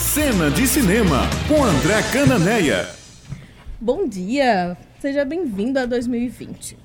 [0.00, 2.88] Cena de Cinema, com André Cananeia.
[3.78, 6.76] Bom dia, seja bem-vindo a 2020.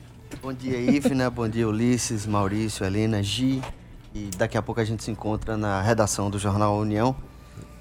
[0.41, 1.29] Bom dia, Ivna.
[1.29, 3.61] Bom dia, Ulisses, Maurício, Helena, Gi.
[4.13, 7.15] E daqui a pouco a gente se encontra na redação do Jornal União.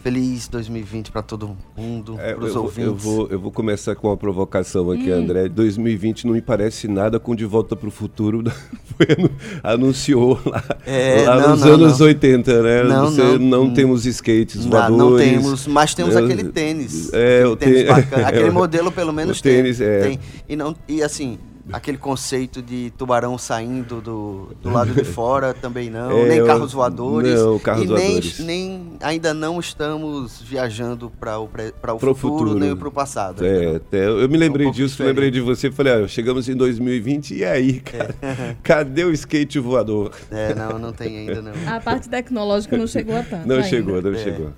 [0.05, 2.87] Feliz 2020 para todo mundo, É, para os eu, vou- ouvintes.
[2.89, 5.15] eu, vou, eu vou começar com uma provocação aqui, Hum.
[5.17, 5.49] André.
[5.49, 8.45] 2020 não me parece nada com De Volta para o Futuro.
[9.65, 12.07] Anunciou lá, É, lá não, nos não, anos não.
[12.07, 12.83] 80, né?
[12.83, 13.73] Não, Você- não.
[13.73, 14.99] temos skates Não, voadores.
[14.99, 17.11] não temos, mas temos É, aquele tênis.
[17.13, 18.29] é, aquele o tênis tê- bacana.
[18.29, 19.87] Aquele é, o- modelo, pelo menos, o tênis, tem.
[19.87, 20.01] é.
[20.01, 20.19] tem.
[20.49, 21.39] E, não, e assim,
[21.73, 26.11] aquele conceito de tubarão saindo do, do lado de fora também não.
[26.11, 27.41] É, nem eu- carros voadores.
[27.41, 28.39] não, carros e nem, voadores.
[28.41, 32.59] nem ainda não estamos viajando para o, pra o Pro futuro, futuro.
[32.59, 33.45] nem para o passado.
[33.45, 35.71] É, eu me lembrei É um pouco disso, lembrei de você.
[35.71, 38.15] Falei, ah, chegamos em 2020 e aí, cara?
[38.63, 40.13] Cadê o skate voador?
[40.31, 41.53] É, não, não tem ainda não.
[41.67, 43.47] A parte tecnológica não chegou a tanto.
[43.49, 43.69] Não ainda.
[43.69, 44.19] chegou, não É.
[44.19, 44.53] chegou.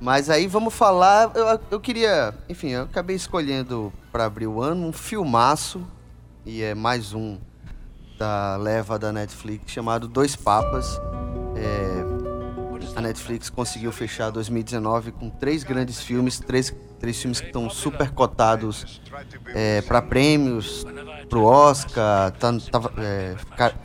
[0.00, 1.32] Mas aí vamos falar.
[1.34, 2.34] Eu, eu queria.
[2.48, 5.80] Enfim, eu acabei escolhendo para abrir o ano um filmaço.
[6.46, 7.38] E é mais um
[8.16, 11.00] da leva da Netflix chamado Dois Papas.
[11.56, 17.68] É, a Netflix conseguiu fechar 2019 com três grandes filmes, três, três filmes que estão
[17.68, 19.02] super cotados
[19.88, 20.86] para prêmios,
[21.28, 23.34] pro Oscar, tá, tava, é,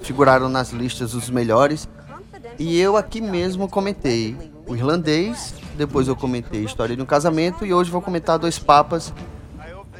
[0.01, 1.89] figuraram nas listas dos melhores.
[2.59, 7.73] E eu aqui mesmo comentei o irlandês, depois eu comentei História de um Casamento e
[7.73, 9.11] hoje vou comentar Dois Papas,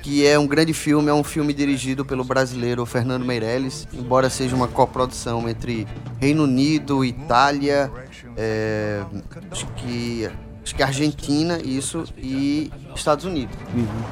[0.02, 4.56] que é um grande filme, é um filme dirigido pelo brasileiro Fernando Meirelles, embora seja
[4.56, 5.88] uma coprodução entre
[6.20, 7.92] Reino Unido, Itália,
[8.36, 9.04] é,
[9.52, 10.30] acho que
[10.64, 13.56] acho que Argentina, isso, e Estados Unidos.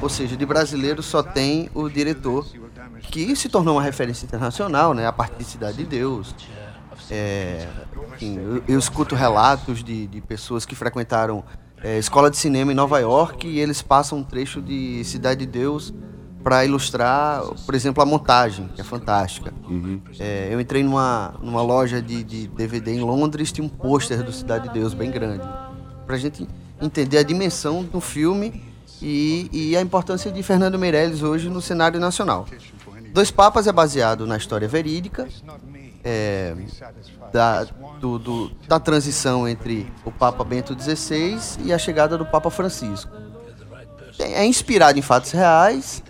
[0.02, 2.46] Ou seja, de brasileiro só tem o diretor,
[3.02, 6.34] que se tornou uma referência internacional, né, a partir de Cidade de Deus,
[7.10, 7.66] é,
[8.14, 11.44] enfim, eu, eu escuto relatos de, de pessoas que frequentaram
[11.82, 15.46] é, escola de cinema em Nova York e eles passam um trecho de Cidade de
[15.46, 15.92] Deus
[16.42, 19.52] para ilustrar, por exemplo, a montagem, que é fantástica.
[20.18, 24.32] É, eu entrei numa, numa loja de, de DVD em Londres, tinha um pôster do
[24.32, 25.46] Cidade de Deus bem grande.
[26.06, 26.48] Pra gente
[26.80, 28.62] entender a dimensão do filme
[29.02, 32.46] e, e a importância de Fernando Meirelles hoje no cenário nacional.
[33.12, 35.28] Dois Papas é baseado na história verídica,
[36.02, 36.54] é,
[37.32, 37.64] da,
[38.00, 43.10] do- do- da transição entre o Papa Bento XVI e a chegada do Papa Francisco.
[44.18, 46.02] É, inspirado em fatos reais,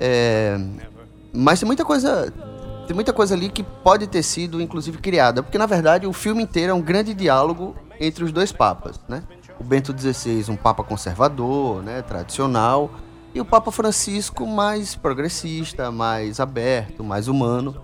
[0.00, 0.58] é,
[1.32, 2.32] mas tem muita coisa
[2.86, 6.42] tem muita coisa ali que pode ter sido inclusive criada, porque na verdade o filme
[6.42, 9.22] inteiro é um grande diálogo entre os dois papas, né?
[9.60, 12.90] O Bento XVI, um papa conservador, né, tradicional,
[13.32, 17.80] e o Papa Francisco mais progressista, mais aberto, mais humano.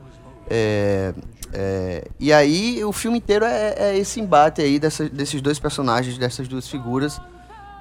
[0.50, 1.12] É,
[1.52, 6.16] é, e aí o filme inteiro é, é esse embate aí dessa- desses dois personagens,
[6.18, 7.20] dessas duas figuras,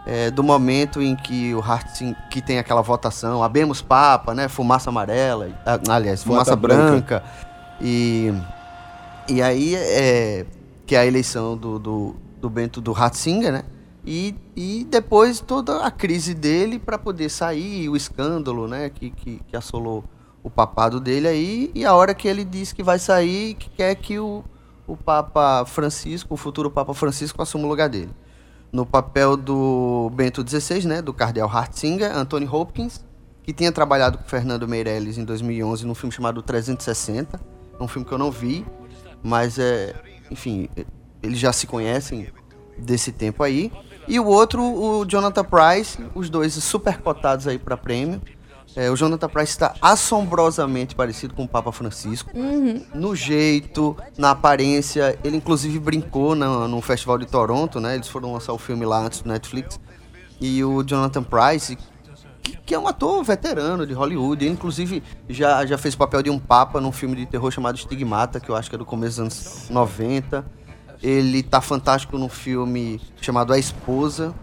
[0.05, 4.89] é, do momento em que o Hartzing, que tem aquela votação, abemos Papa, né, fumaça
[4.89, 7.23] amarela, ah, aliás, fumaça Fumaça branca,
[7.81, 8.33] e,
[9.27, 10.45] e aí é,
[10.85, 13.63] que é a eleição do, do, do Bento do Ratzinger, né,
[14.05, 19.41] e, e depois toda a crise dele para poder sair, o escândalo, né, que, que,
[19.45, 20.05] que assolou
[20.47, 23.93] o papado dele aí, e a hora que ele diz que vai sair, que quer
[23.95, 24.45] que o,
[24.87, 28.11] o Papa Francisco, o futuro Papa Francisco, assuma o lugar dele.
[28.71, 33.05] No papel do Bento XVI, né, do cardeal Hartzinger, Anthony Hopkins,
[33.43, 37.41] que tinha trabalhado com Fernando Meirelles em 2011 num filme chamado 360,
[37.77, 38.65] é um filme que eu não vi,
[39.21, 39.95] mas é,
[40.31, 40.69] enfim,
[41.21, 42.29] eles já se conhecem
[42.77, 43.69] desse tempo aí.
[44.07, 48.21] E o outro, o Jonathan Price, os dois super cotados aí para prêmio.
[48.77, 52.29] É, o Jonathan Price está assombrosamente parecido com o Papa Francisco.
[52.93, 55.17] No jeito, na aparência.
[55.23, 57.95] Ele inclusive brincou no, no Festival de Toronto, né?
[57.95, 59.79] Eles foram lançar o filme lá antes do Netflix.
[60.39, 61.75] E o Jonathan Price,
[62.43, 66.21] que, que é um ator veterano de Hollywood, ele inclusive já, já fez o papel
[66.21, 68.85] de um papa num filme de terror chamado Estigmata, que eu acho que é do
[68.85, 70.45] começo dos anos 90.
[71.01, 74.35] Ele tá fantástico num filme chamado A Esposa,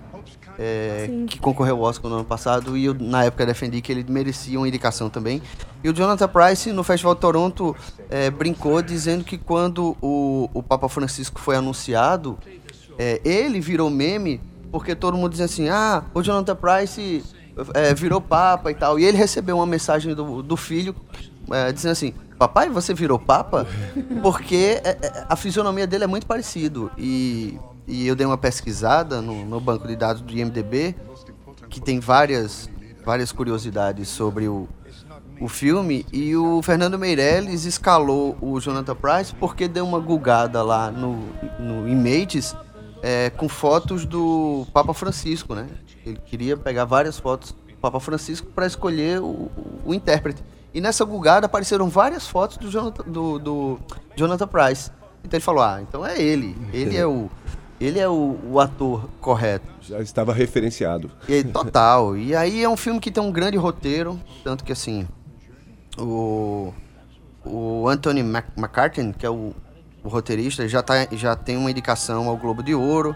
[0.59, 4.05] é, que concorreu ao Oscar no ano passado, e eu na época defendi que ele
[4.09, 5.43] merecia uma indicação também.
[5.83, 7.77] E o Jonathan Price, no Festival de Toronto,
[8.09, 12.39] é, brincou dizendo que quando o, o Papa Francisco foi anunciado,
[12.99, 14.41] é, ele virou meme,
[14.71, 17.25] porque todo mundo dizia assim, ah, o Jonathan Price
[17.75, 18.99] é, virou Papa e tal.
[18.99, 20.95] E ele recebeu uma mensagem do, do filho
[21.51, 23.67] é, dizendo assim, papai, você virou Papa?
[24.23, 26.91] Porque é, a fisionomia dele é muito parecido.
[26.97, 30.95] E, e eu dei uma pesquisada no, no banco de dados do IMDB,
[31.69, 32.69] que tem várias,
[33.05, 34.69] várias curiosidades sobre o,
[35.41, 40.91] o filme, e o Fernando Meirelles escalou o Jonathan Price porque deu uma gulgada lá
[40.91, 41.19] no,
[41.59, 42.57] no Images
[43.03, 45.67] é, com fotos do Papa Francisco, né?
[46.07, 49.51] Ele queria pegar várias fotos do Papa Francisco para escolher o,
[49.85, 50.43] o, intérprete.
[50.73, 53.79] E nessa bugada apareceram várias fotos do Jonathan, do, do
[54.17, 54.91] Jonathan Price.
[55.23, 56.57] Então ele falou: ah, então é ele.
[56.73, 57.31] Ele é o,
[57.81, 59.67] ele é o, o ator correto.
[59.81, 61.11] Já estava referenciado.
[61.29, 62.17] E, total.
[62.17, 65.07] e aí é um filme que tem um grande roteiro, tanto que assim,
[65.99, 66.73] o,
[67.45, 69.53] o Anthony McCartney, que é o,
[70.03, 73.15] o roteirista, já, tá, já tem uma indicação ao Globo de Ouro.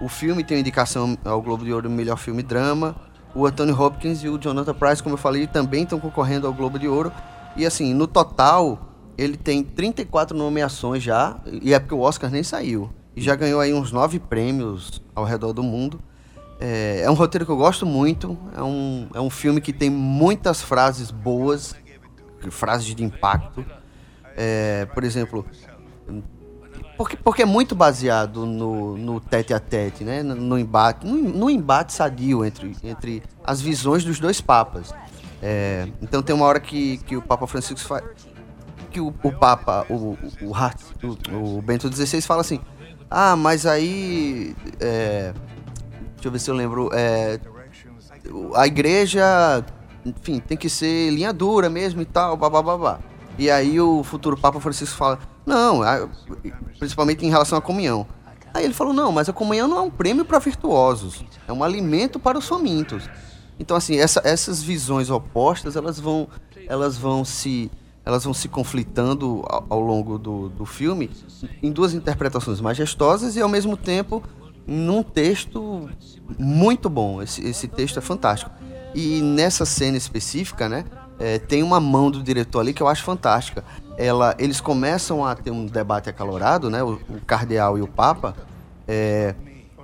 [0.00, 2.94] O filme tem uma indicação ao Globo de Ouro melhor filme drama.
[3.34, 6.78] O Anthony Hopkins e o Jonathan Price, como eu falei, também estão concorrendo ao Globo
[6.78, 7.10] de Ouro.
[7.56, 12.42] E assim, no total, ele tem 34 nomeações já, e é porque o Oscar nem
[12.42, 16.00] saiu e já ganhou aí uns nove prêmios ao redor do mundo.
[16.60, 19.90] É, é, um roteiro que eu gosto muito, é um, é um filme que tem
[19.90, 21.74] muitas frases boas,
[22.50, 23.64] frases de impacto.
[24.36, 25.46] É, por exemplo,
[26.96, 30.22] porque, porque é muito baseado no, no tete a tete, né?
[30.22, 34.94] no, no embate, no, no, embate sadio entre, entre as visões dos dois papas.
[35.42, 38.04] É, então tem uma hora que, que o Papa Francisco faz.
[38.90, 40.52] Que o, o Papa, o, o,
[41.32, 42.60] o, o Bento XVI fala assim:
[43.16, 44.56] ah, mas aí.
[44.80, 45.32] É,
[46.14, 46.90] deixa eu ver se eu lembro.
[46.92, 47.38] É,
[48.56, 49.64] a igreja,
[50.04, 52.98] enfim, tem que ser linha dura mesmo e tal, babá.
[53.38, 55.78] E aí o futuro Papa Francisco fala: não,
[56.76, 58.04] principalmente em relação à comunhão.
[58.52, 61.62] Aí ele falou: não, mas a comunhão não é um prêmio para virtuosos, é um
[61.62, 63.08] alimento para os famintos.
[63.60, 66.26] Então, assim, essa, essas visões opostas, elas vão,
[66.66, 67.70] elas vão se
[68.04, 71.10] elas vão se conflitando ao, ao longo do, do filme
[71.62, 74.22] em duas interpretações majestosas e ao mesmo tempo
[74.66, 75.88] num texto
[76.38, 77.22] muito bom.
[77.22, 78.50] Esse, esse texto é fantástico.
[78.94, 80.84] E nessa cena específica, né,
[81.18, 83.64] é, tem uma mão do diretor ali que eu acho fantástica.
[83.96, 88.34] Ela, eles começam a ter um debate acalorado, né, o, o cardeal e o papa,
[88.86, 89.34] é,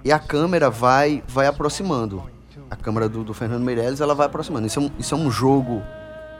[0.05, 2.23] e a câmera vai, vai aproximando.
[2.71, 4.67] A câmera do, do Fernando Meirelles ela vai aproximando.
[4.67, 5.83] Isso é um, isso é um jogo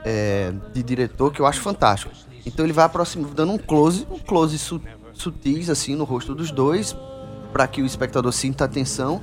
[0.05, 2.11] é, de diretor que eu acho fantástico.
[2.45, 4.81] Então ele vai aproximando, dando um close, um close su
[5.13, 6.95] sutis assim no rosto dos dois,
[7.51, 9.21] para que o espectador sinta atenção.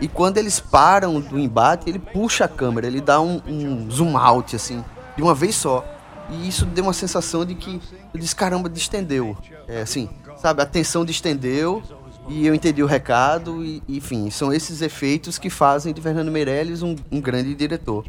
[0.00, 4.16] E quando eles param do embate, ele puxa a câmera, ele dá um, um zoom
[4.16, 4.82] out assim,
[5.16, 5.84] de uma vez só.
[6.30, 7.80] E isso deu uma sensação de que
[8.12, 9.36] eu disse, caramba, distendeu.
[9.68, 10.08] É assim,
[10.38, 11.82] sabe, a tensão distendeu
[12.28, 16.82] e eu entendi o recado e, enfim, são esses efeitos que fazem de Fernando Meirelles
[16.82, 18.06] um, um grande diretor.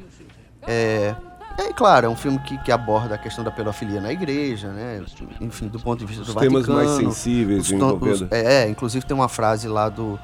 [0.67, 1.15] É,
[1.57, 5.03] é claro, é um filme que, que aborda a questão da pedofilia na igreja, né?
[5.39, 6.63] Enfim, do ponto de vista os do Vaticano.
[6.63, 10.19] temas mais sensíveis os, os, é, é, inclusive tem uma frase lá do,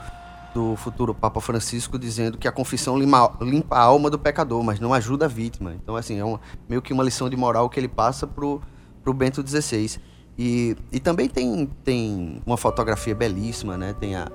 [0.53, 4.79] do futuro Papa Francisco dizendo que a confissão limpa, limpa a alma do pecador, mas
[4.79, 5.73] não ajuda a vítima.
[5.75, 8.61] Então, assim, é uma, meio que uma lição de moral que ele passa pro,
[9.03, 9.99] pro Bento XVI.
[10.37, 13.95] E, e também tem, tem uma fotografia belíssima, né?
[13.99, 14.27] Tem a,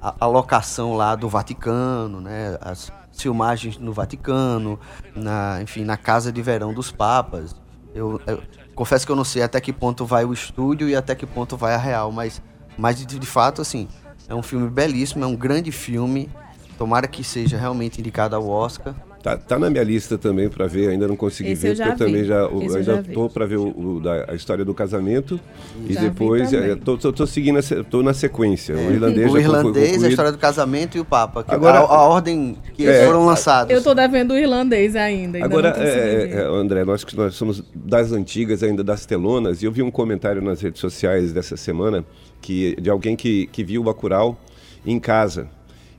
[0.00, 2.58] a, a locação lá do Vaticano, né?
[2.60, 4.78] As, filmagens no Vaticano,
[5.14, 7.54] na, enfim, na casa de verão dos papas.
[7.94, 8.42] Eu, eu,
[8.74, 11.56] confesso que eu não sei até que ponto vai o estúdio e até que ponto
[11.56, 12.42] vai a real, mas,
[12.76, 13.88] mas de, de fato, assim,
[14.28, 16.30] é um filme belíssimo, é um grande filme.
[16.76, 18.94] Tomara que seja realmente indicado ao Oscar.
[19.24, 22.02] Tá, tá na minha lista também para ver, ainda não consegui Esse ver, eu porque
[22.02, 24.74] eu também já, Esse eu já tô para ver o, o da, a história do
[24.74, 25.40] casamento
[25.88, 28.76] e Já vi depois é, tô, tô, tô seguindo, a tô na sequência.
[28.76, 29.24] O irlandês É.
[29.24, 31.42] o já foi irlandês, a história do casamento e o Papa.
[31.42, 33.72] Que Agora- a, a ordem que eles É, foram lançados.
[33.74, 35.38] Eu tô devendo o irlandês ainda.
[35.38, 36.36] ainda Agora, é, ver.
[36.36, 39.90] é, André, nós que nós somos das antigas ainda, das telonas, e eu vi um
[39.90, 42.04] comentário nas redes sociais dessa semana
[42.42, 44.38] que, de alguém que, que viu o Bacurau
[44.84, 45.48] em casa.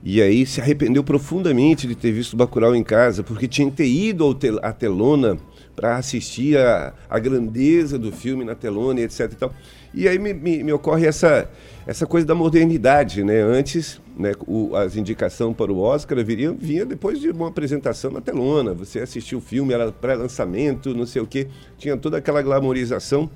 [0.02, 3.88] E aí se arrependeu profundamente de ter visto Bacurau em casa, porque tinha que ter
[3.88, 5.36] ido tel- à telona
[5.74, 9.54] para assistir a, a grandeza do filme na telona etc e tal.
[9.92, 11.50] E aí me, me, me ocorre essa,
[11.86, 13.40] essa coisa da modernidade, né?
[13.40, 18.20] Antes, né, o, as indicações para o Oscar viriam, vinha depois de uma apresentação na
[18.20, 18.74] telona.
[18.74, 21.48] Você assistiu o filme, era pré-lançamento, não sei o quê,
[21.78, 23.28] tinha toda aquela glamorização.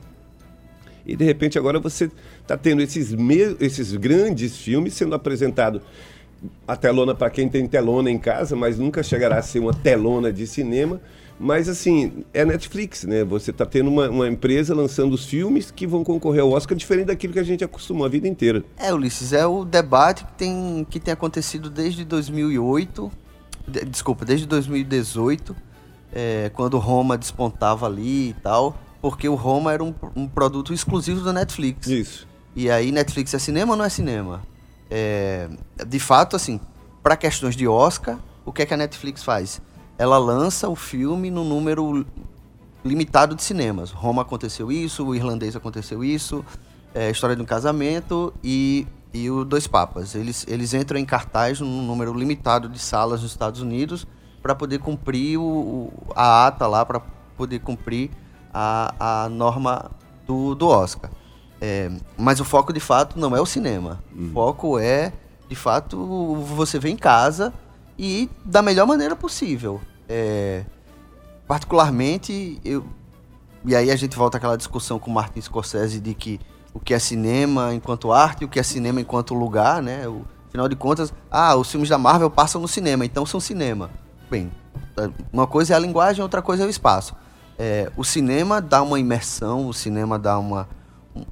[1.05, 2.11] E de repente agora você
[2.43, 3.14] está tendo esses,
[3.59, 5.81] esses grandes filmes sendo apresentados.
[6.66, 10.32] A telona para quem tem telona em casa, mas nunca chegará a ser uma telona
[10.32, 11.00] de cinema.
[11.42, 13.25] Mas assim, é Netflix, né?
[13.25, 17.06] Você está tendo uma, uma empresa lançando os filmes que vão concorrer ao Oscar, diferente
[17.06, 18.62] daquilo que a gente acostumou a vida inteira.
[18.76, 23.11] É, Ulisses, é o debate que tem, que tem acontecido desde 2008,
[23.66, 25.56] de- desculpa, desde 2018,
[26.12, 31.23] é, quando Roma despontava ali e tal, porque o Roma era um, um produto exclusivo
[31.25, 31.87] da Netflix.
[31.87, 32.28] Isso.
[32.54, 34.42] E aí, Netflix é cinema ou não é cinema?
[34.90, 35.49] É,
[35.87, 36.61] de fato, assim,
[37.02, 39.62] para questões de Oscar, o que é que a Netflix faz?
[39.97, 42.04] Ela lança o filme no número
[42.85, 43.90] limitado de cinemas.
[43.90, 46.44] Roma aconteceu isso, o irlandês aconteceu isso,
[46.94, 50.14] é, História de um Casamento e e o Dois Papas.
[50.14, 54.06] Eles, eles entram em cartaz num número limitado de salas nos Estados Unidos
[54.42, 57.00] para poder cumprir o, a ata lá, para
[57.37, 58.11] poder cumprir
[58.52, 59.90] a, a norma
[60.26, 61.11] do, do Oscar.
[61.61, 64.02] É, mas o foco de fato não é o cinema.
[64.17, 65.12] O foco é,
[65.49, 67.52] de fato, você ver em casa
[67.99, 69.81] e da melhor maneira possível.
[70.09, 70.64] É,
[71.47, 72.85] particularmente, eu,
[73.64, 76.40] e aí a gente volta àquela discussão com o Martin Scorsese de que
[76.73, 80.09] o que é cinema enquanto arte e o que é cinema enquanto lugar, né?
[80.09, 83.90] O, afinal de contas, ah, os filmes da Marvel passam no cinema, então são cinema.
[84.31, 84.50] Bem,
[85.33, 87.14] uma coisa é a linguagem, outra coisa é o espaço.
[87.59, 90.69] É, o cinema dá uma imersão, o cinema dá uma,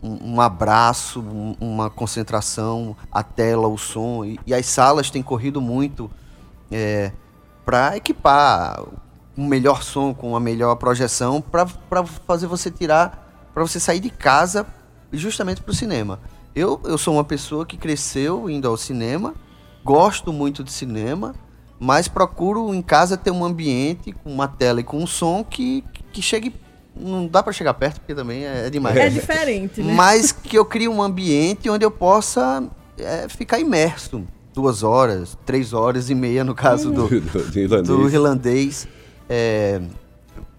[0.03, 4.25] um, abraço, um, uma concentração, a tela, o som.
[4.25, 6.11] E, e as salas têm corrido muito
[6.71, 7.13] é,
[7.65, 8.83] para equipar
[9.37, 11.67] um melhor som com uma melhor projeção para
[12.27, 14.67] fazer você tirar, para você sair de casa
[15.13, 16.21] justamente para o cinema.
[16.55, 19.35] Eu, eu sou uma pessoa que cresceu indo ao cinema,
[19.85, 21.35] gosto muito de cinema,
[21.79, 25.85] mas procuro em casa ter um ambiente com uma tela e com um som que,
[26.13, 26.53] que chegue
[26.97, 28.97] não dá para chegar perto porque também é, é demais.
[28.97, 29.93] É diferente, né?
[29.95, 32.65] Mas que eu crie um ambiente onde eu possa
[32.97, 34.25] é, ficar imerso
[34.59, 37.89] duas horas, três horas e meia no caso do, do, irlandês.
[37.89, 38.89] Do irlandês.
[39.29, 39.81] É,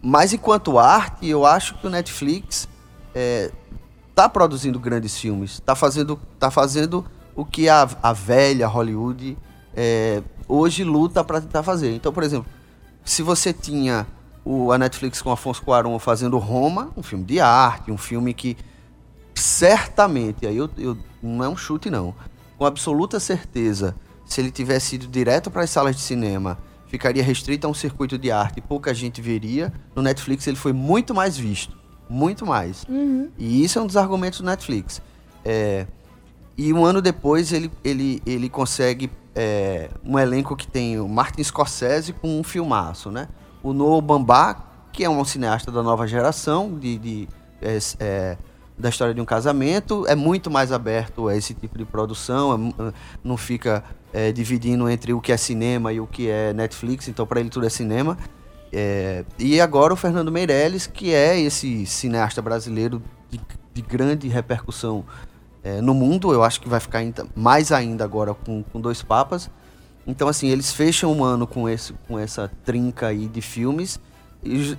[0.02, 2.70] mas enquanto arte, eu acho que o Netflix
[4.10, 7.06] está é, produzindo grandes filmes, está fazendo, tá fazendo
[7.36, 9.38] o que a, a velha Hollywood
[9.76, 11.94] é, hoje luta para tentar fazer.
[11.94, 12.50] Então, por exemplo,
[13.04, 14.08] se você tinha
[14.44, 18.58] o, a Netflix com Afonso Cuarón fazendo Roma, um filme de arte, um filme que
[19.36, 22.14] certamente, aí eu, eu não é um chute não,
[22.58, 27.66] com absoluta certeza, se ele tivesse ido direto para as salas de cinema, ficaria restrito
[27.66, 29.72] a um circuito de arte e pouca gente veria.
[29.96, 31.78] No Netflix ele foi muito mais visto,
[32.10, 32.84] muito mais.
[32.90, 33.30] Uhum.
[33.38, 35.02] E isso é um dos argumentos do Netflix.
[35.46, 35.88] É,
[36.58, 41.44] e um ano depois ele, ele, ele consegue é, um elenco que tem o Martin
[41.44, 43.30] Scorsese com um filmaço, né?
[43.62, 44.56] O Noah Bambá,
[44.92, 47.28] que é um cineasta da nova geração, de, de
[47.62, 48.38] é, é,
[48.78, 52.94] da história de um casamento, é muito mais aberto a esse tipo de produção, é,
[53.24, 57.28] não fica é, dividindo entre o que é cinema e o que é Netflix, então
[57.28, 58.18] para ele tudo é cinema.
[58.72, 63.40] É, e agora o Fernando Meirelles, que é esse cineasta brasileiro de,
[63.74, 65.04] de grande repercussão
[65.64, 67.02] é, no mundo, eu acho que vai ficar
[67.36, 69.50] mais ainda agora com, com Dois Papas.
[70.10, 74.00] Então, assim, eles fecham um ano com, esse, com essa trinca aí de filmes,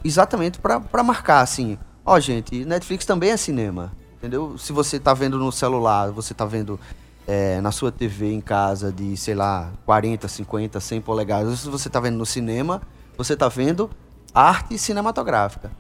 [0.05, 4.59] exatamente para marcar, assim, ó, oh, gente, Netflix também é cinema, entendeu?
[4.59, 6.81] Se você tá vendo no celular, você tá vendo
[7.29, 11.89] é, na sua TV em casa de, sei lá, 40, 50, 100 polegadas, se você
[11.89, 12.83] tá vendo no cinema,
[13.17, 13.89] você tá vendo
[14.35, 15.71] arte cinematográfica.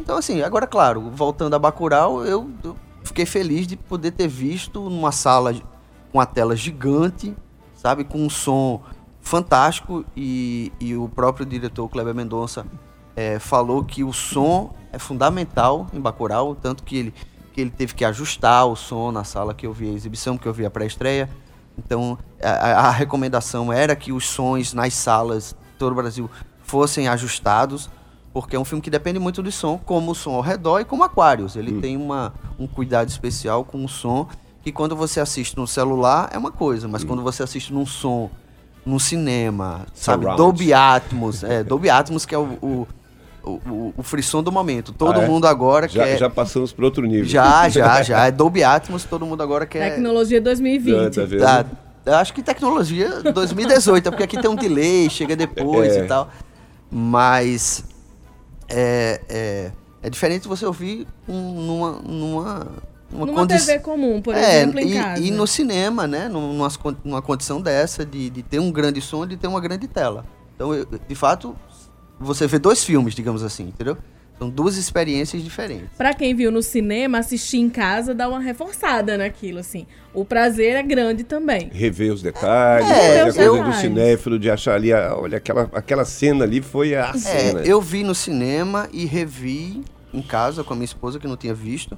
[0.00, 4.80] Então, assim, agora, claro, voltando a Bacurau, eu, eu fiquei feliz de poder ter visto
[4.90, 5.54] numa sala
[6.10, 7.36] com a tela gigante,
[7.76, 8.82] sabe, com um som
[9.26, 12.64] fantástico e, e o próprio diretor Kleber Mendonça
[13.16, 17.14] é, falou que o som é fundamental em Bacurau, tanto que ele,
[17.52, 20.46] que ele teve que ajustar o som na sala que eu vi a exibição, que
[20.46, 21.28] eu vi a pré-estreia.
[21.76, 26.30] Então, a, a, recomendação era que os sons nas salas de todo o Brasil
[26.62, 27.90] fossem ajustados,
[28.32, 30.84] porque é um filme que depende muito do som, como o som ao redor e
[30.84, 31.56] como Aquários.
[31.56, 31.80] Ele hum.
[31.80, 34.28] tem uma, um cuidado especial com o som,
[34.62, 37.08] que quando você assiste no celular é uma coisa, mas hum.
[37.08, 38.30] quando você assiste num som
[38.86, 40.22] no cinema, sabe?
[40.22, 40.38] Surround.
[40.38, 42.88] Dolby Atmos, é, Dolby Atmos que é o, o
[43.46, 44.92] o, o, frisson do momento.
[44.92, 45.26] Todo ah, é?
[45.28, 46.18] mundo agora já, quer.
[46.18, 47.26] Já passamos para outro nível.
[47.26, 48.26] Já, já, já.
[48.26, 49.90] É Dolby Atmos, todo mundo agora quer.
[49.90, 51.20] Tecnologia 2020.
[51.44, 51.64] Ah,
[52.04, 56.04] tá acho que tecnologia 2018, porque aqui tem um delay, chega depois é.
[56.04, 56.28] e tal.
[56.90, 57.84] Mas
[58.68, 62.66] é, é, é diferente você ouvir um, numa, numa
[63.12, 63.54] uma Numa condi...
[63.54, 65.22] TV comum, por é, exemplo, em e, casa.
[65.22, 66.28] E no cinema, né?
[66.28, 66.68] Numa,
[67.04, 70.24] numa condição dessa, de, de ter um grande som e de ter uma grande tela.
[70.54, 71.54] Então, eu, de fato,
[72.18, 73.96] você vê dois filmes, digamos assim, entendeu?
[74.38, 75.88] São duas experiências diferentes.
[75.96, 79.86] Para quem viu no cinema, assistir em casa dá uma reforçada naquilo, assim.
[80.12, 81.70] O prazer é grande também.
[81.72, 86.04] Rever os detalhes, é, fazer a coisa do cinéfilo, de achar ali, olha, aquela, aquela
[86.04, 87.60] cena ali foi a é, cena.
[87.60, 89.82] Eu vi no cinema e revi
[90.12, 91.96] em casa com a minha esposa, que não tinha visto.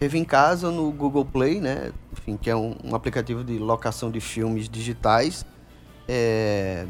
[0.00, 1.92] Revi em casa no Google Play, né?
[2.12, 5.44] Enfim, que é um, um aplicativo de locação de filmes digitais.
[6.06, 6.86] É,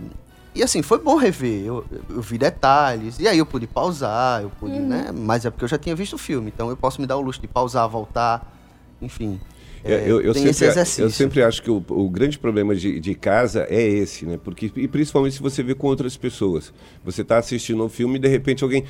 [0.55, 1.65] e assim, foi bom rever.
[1.65, 3.19] Eu, eu, vi detalhes.
[3.19, 4.89] E aí eu pude pausar, eu pude, uhum.
[4.89, 5.13] né?
[5.15, 7.21] Mas é porque eu já tinha visto o filme, então eu posso me dar o
[7.21, 8.61] luxo de pausar, voltar,
[9.01, 9.41] enfim.
[9.85, 10.67] É eu, eu, sempre,
[10.99, 14.37] eu sempre acho que o, o grande problema de, de, casa é esse, né?
[14.43, 16.73] Porque, e principalmente se você vê com outras pessoas.
[17.05, 18.85] Você está assistindo um filme e de repente alguém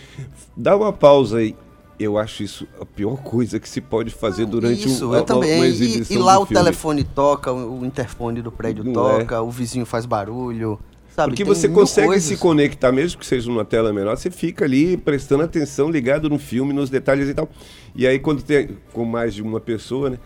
[0.57, 1.55] dá uma pausa aí
[1.99, 5.27] Eu acho isso a pior coisa que se pode fazer durante Isso, um, eu uma,
[5.27, 5.57] também.
[5.57, 6.63] uma E- exibição e, lá do o filme.
[6.63, 10.79] telefone toca, o interfone do prédio Não toca, o vizinho faz barulho.
[11.15, 11.31] Sabe?
[11.33, 12.25] Porque você consegue coisas.
[12.29, 16.39] se conectar, mesmo que seja numa tela menor, você fica ali prestando atenção, ligado no
[16.39, 17.49] filme, nos detalhes e tal.
[17.97, 20.19] E aí, quando tem com mais de uma pessoa, né?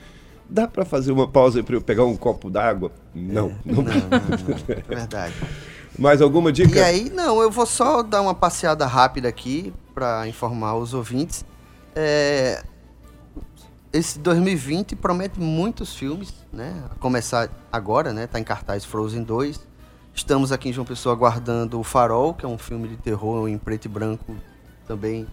[0.51, 2.93] Dá pra fazer uma pausa para eu pegar um copo d'água?
[3.15, 3.77] Não, não.
[3.77, 5.33] Não, não, não, é verdade.
[5.99, 6.79] Mais alguma dica?
[6.79, 11.43] E aí, não, eu vou só dar uma passeada rápida aqui para informar os ouvintes.
[11.95, 12.63] É,
[13.93, 16.85] esse 2020 promete muitos filmes, né?
[16.91, 18.27] A começar agora, né?
[18.27, 19.61] Tá em cartaz Frozen 2.
[20.15, 23.59] Estamos aqui em João Pessoa aguardando O Farol, que é um filme de terror em
[23.59, 24.37] preto e branco
[24.87, 25.27] também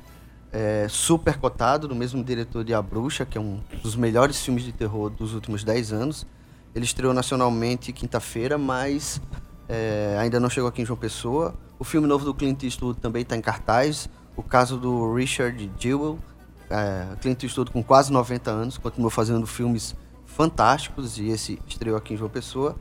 [0.52, 4.64] é, super cotado, do mesmo diretor de A Bruxa, que é um dos melhores filmes
[4.64, 6.26] de terror dos últimos 10 anos.
[6.74, 9.22] Ele estreou nacionalmente quinta-feira, mas
[9.68, 11.56] é, ainda não chegou aqui em João Pessoa.
[11.78, 14.10] O filme novo do Clint Eastwood também está em cartaz.
[14.36, 16.18] O caso do Richard Jewell,
[16.70, 19.96] é, Clint Eastwood com quase 90 anos, continuou fazendo filmes
[20.26, 22.76] fantásticos e esse estreou aqui em João Pessoa.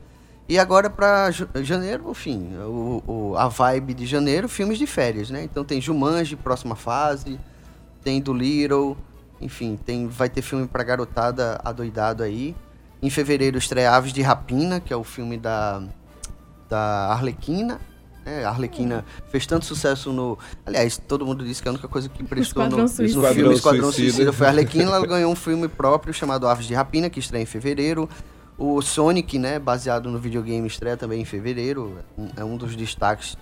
[0.47, 1.29] E agora para
[1.61, 5.43] janeiro, enfim, o, o- a vibe de janeiro, filmes de férias, né?
[5.43, 7.39] Então tem Jumanji, próxima fase,
[8.03, 8.97] tem do Little,
[9.39, 12.55] enfim, tem, vai ter filme pra garotada adoidado aí.
[13.01, 15.83] Em fevereiro estreia Aves de Rapina, que é o filme da,
[16.67, 17.79] da Arlequina.
[18.29, 18.45] Né?
[18.45, 20.37] a Arlequina fez tanto sucesso no.
[20.65, 23.07] Aliás, todo mundo disse que a única coisa que prestou no, Esquadrão no Suicida.
[23.07, 24.11] filme Esquadrão Esquadrão Suicida.
[24.11, 24.83] Suicida foi a Arlequina.
[24.83, 28.07] Ela ganhou um filme próprio chamado Aves de Rapina, que estreia em fevereiro.
[28.57, 31.97] O Sonic, né, baseado no videogame, estreia também em fevereiro.
[32.35, 33.37] É um dos destaques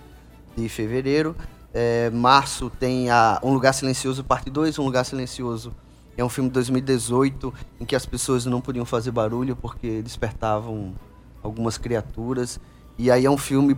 [0.56, 1.36] de fevereiro.
[1.74, 4.78] É, março tem a Um Lugar Silencioso, parte 2.
[4.78, 5.74] Um Lugar Silencioso
[6.16, 10.94] é um filme de 2018 em que as pessoas não podiam fazer barulho porque despertavam
[11.42, 12.58] algumas criaturas.
[12.96, 13.76] E aí é um filme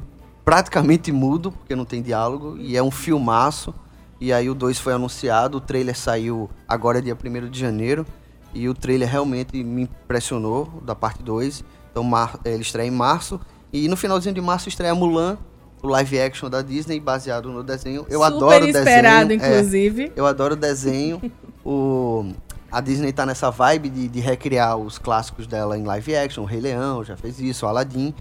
[0.50, 3.73] praticamente mudo, porque não tem diálogo, e é um filmaço.
[4.21, 8.04] E aí o 2 foi anunciado, o trailer saiu agora dia 1 de janeiro.
[8.52, 11.62] E o trailer realmente me impressionou, da parte 2.
[11.92, 13.40] Então mar- ele estreia em março.
[13.73, 15.38] E no finalzinho de março estreia Mulan,
[15.80, 18.04] o live action da Disney, baseado no desenho.
[18.11, 19.45] Eu Super adoro o esperado, desenho.
[19.45, 19.57] é.
[19.57, 20.12] inclusive.
[20.16, 21.23] Eu adoro o desenho.
[21.65, 22.32] o,
[22.73, 26.43] a Disney tá nessa vibe de, de recriar os clássicos dela em live action.
[26.43, 28.13] O Rei Leão já fez isso, o Aladdin.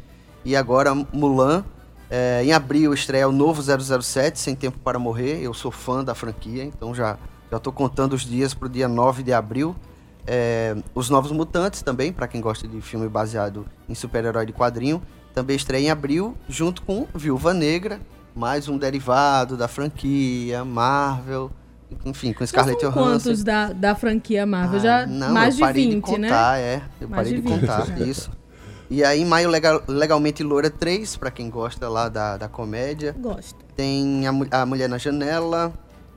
[0.45, 1.65] E agora Mulan.
[2.09, 5.41] É, em abril estreia o novo 007, Sem Tempo para Morrer.
[5.41, 7.17] Eu sou fã da franquia, então já,
[7.51, 9.75] já tô contando os dias pro dia 9 de abril.
[10.25, 15.01] É, os Novos Mutantes também, para quem gosta de filme baseado em super-herói de quadrinho.
[15.33, 17.99] Também estreia em abril, junto com Viúva Negra,
[18.35, 21.51] mais um derivado da franquia, Marvel,
[22.03, 22.99] enfim, com Scarlett Johansson.
[23.29, 24.79] quantos da, da franquia Marvel?
[24.79, 26.27] Ah, Já não, mais eu de parei 20, de né?
[26.27, 26.81] contar, é.
[26.99, 28.05] Eu Mais parei de de, 20 contar, já.
[28.05, 28.31] isso.
[28.89, 33.15] E aí, em maio, legal, Legalmente Loura 3, pra quem gosta lá da, da comédia.
[33.19, 33.63] Gosto.
[33.75, 35.71] Tem a, a Mulher na Janela.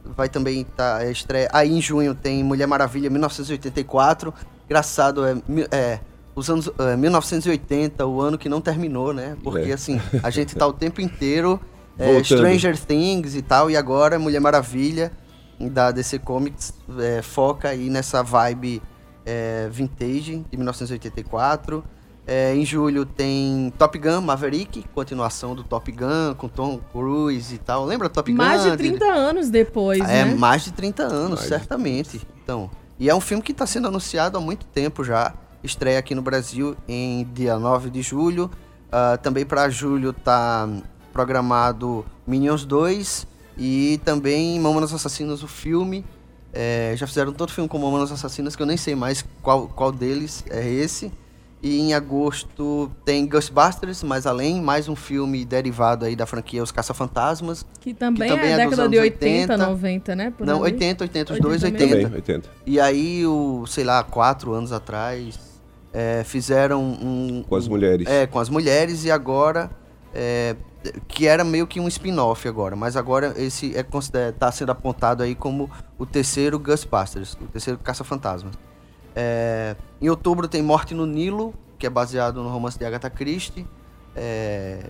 [0.05, 1.49] Vai também estar estreia.
[1.53, 4.33] Aí em junho tem Mulher Maravilha 1984.
[4.65, 5.37] Engraçado, é,
[5.71, 6.01] é
[6.35, 9.37] os anos é, 1980, o ano que não terminou, né?
[9.43, 9.75] Porque É.
[9.75, 11.61] assim, a gente tá o tempo inteiro
[11.99, 12.23] é.
[12.25, 15.13] Stranger Things e tal, e agora Mulher Maravilha
[15.61, 18.83] da DC Comics é, foca aí nessa vibe
[19.25, 21.85] é, vintage de 1984.
[22.27, 27.59] É, em julho tem Top Gun Maverick, continuação do Top Gun com Tom Cruise e
[27.59, 27.85] tal.
[27.85, 28.37] Lembra Top Gun?
[28.37, 30.35] Mais de 30 anos depois, É, né?
[30.37, 32.21] mais de 30 anos, Mais de certamente.
[32.43, 35.35] Então, e é um filme que está sendo anunciado há muito tempo já.
[35.65, 38.51] Estreia aqui no Brasil em dia 9 de julho.
[38.91, 40.69] Ah, também para julho tá
[41.13, 46.05] programado Minions 2 e também Mamonas Assassinas, o filme.
[46.53, 49.91] É, já fizeram todo filme com Mamonas Assassinas, que eu nem sei mais qual, qual
[49.91, 51.13] deles é esse.
[51.62, 56.72] E em agosto tem Ghostbusters, mais além, mais um filme derivado aí da franquia Os
[56.72, 57.64] Caça-Fantasmas.
[57.81, 60.33] Que também, que também é é década de 80, 80, 90, né?
[60.37, 60.72] Por Não, ali.
[60.75, 61.77] 80, 80, os 80 dois, mesmo.
[61.79, 62.03] 80.
[62.03, 62.48] Também, 80.
[62.66, 65.38] E aí, o, sei lá, quatro anos atrás,
[65.92, 67.44] é, fizeram um.
[67.48, 68.09] Com as mulheres.
[68.09, 69.70] É, com as mulheres, e agora.
[70.12, 70.57] é,
[71.07, 75.22] que era meio que um spin-off agora, mas agora esse é consider- tá sendo apontado
[75.22, 78.53] aí como o terceiro Ghostbusters, o terceiro Caça-Fantasmas.
[79.14, 83.66] É, em outubro tem Morte no Nilo, que é baseado no romance de Agatha Christie.
[84.14, 84.88] É,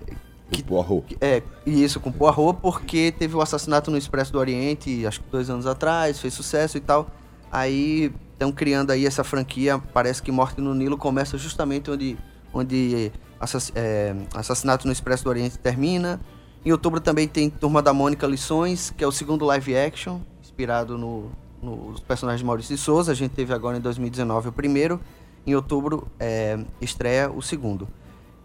[0.59, 1.03] O Poirot.
[1.07, 5.21] que- É, e isso com Poirot, porque teve o assassinato no Expresso do Oriente, acho
[5.21, 7.09] que dois anos atrás, fez sucesso e tal.
[7.51, 12.19] Aí estão criando aí essa franquia, parece que Morte no Nilo começa justamente onde,
[12.53, 16.21] onde assass- é, Assassinato no Expresso do Oriente termina.
[16.65, 20.97] Em outubro também tem Turma da Mônica Lições, que é o segundo live action, inspirado
[20.99, 21.31] no,
[21.63, 23.13] nos personagens de Maurício de Souza.
[23.13, 25.01] A gente teve agora em 2019 o primeiro.
[25.47, 27.89] Em outubro é, estreia o segundo.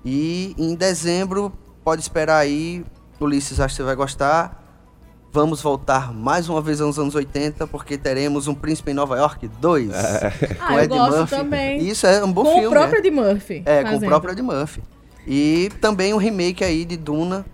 [0.05, 1.51] E em dezembro,
[1.83, 2.85] pode esperar aí,
[3.19, 4.63] Ulisses, acho que você vai gostar.
[5.31, 9.47] Vamos voltar mais uma vez aos anos 80, porque teremos um Príncipe em Nova York
[9.47, 9.91] 2.
[10.59, 11.79] Ah, eu gosto também.
[11.79, 12.67] Isso é um bom com filme.
[12.67, 12.99] o próprio é.
[12.99, 13.63] Ed Murphy.
[13.65, 14.09] É, com o fazendo.
[14.09, 14.81] próprio Ed Murphy.
[15.27, 17.45] E também um remake aí de Duna,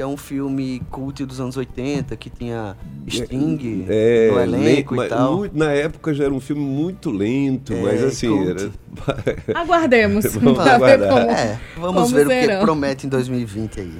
[0.00, 2.74] que é um filme cult dos anos 80, que tinha
[3.06, 5.36] Sting É, no elenco le- e tal.
[5.36, 8.48] muito- na época já era um filme muito lento, É, mas assim, cult.
[8.48, 8.70] era...
[9.60, 10.24] Aguardemos.
[10.36, 11.08] Vamos pra ver aguardar.
[11.10, 11.30] como.
[11.30, 12.60] É, vamos como ver o que serão.
[12.62, 13.92] promete em 2020 aí.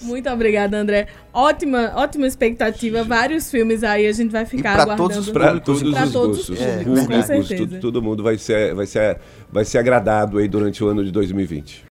[0.00, 1.08] Muito obrigada, André.
[1.32, 3.02] Ótima, ótima expectativa.
[3.02, 5.08] Vários filmes aí, a gente vai ficar pra aguardando.
[5.08, 7.56] todos os Para todos Pra os todos os gostos, públicos, com públicos, certeza.
[7.66, 9.18] tudo- todo mundo vai ser, vai, ser,
[9.52, 11.84] vai ser agradado aí durante o ano de 2020.